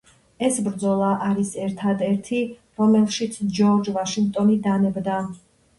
ეს 0.45 0.55
ბრძოლა 0.67 1.09
არის 1.25 1.51
ერთად 1.67 2.03
ერთი 2.07 2.41
რომელშიც 2.83 3.41
ჯორჯ 3.61 3.95
ვაშინგტონი 4.01 4.63
დანებდა. 4.69 5.23